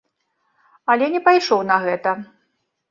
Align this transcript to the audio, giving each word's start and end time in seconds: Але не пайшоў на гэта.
Але 0.93 1.05
не 1.17 1.23
пайшоў 1.29 1.59
на 1.75 1.81
гэта. 1.87 2.19